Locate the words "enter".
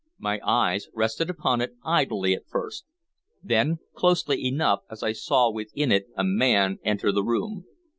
6.83-7.11